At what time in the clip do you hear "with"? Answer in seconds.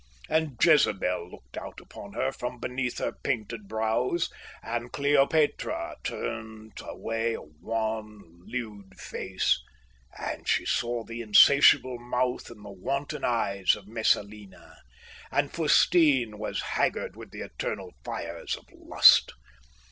17.15-17.29